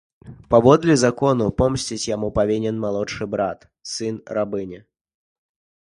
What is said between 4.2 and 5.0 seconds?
рабыні.